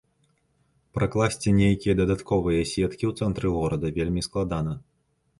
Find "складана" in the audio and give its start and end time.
4.29-4.73